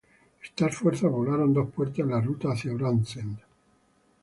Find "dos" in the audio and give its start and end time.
1.53-1.69